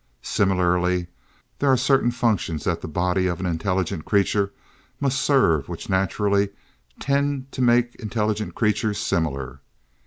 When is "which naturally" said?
5.69-6.49